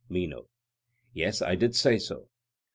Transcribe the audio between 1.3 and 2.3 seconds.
I did say so.